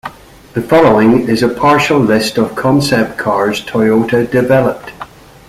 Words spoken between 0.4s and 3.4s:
The following is a partial list of concept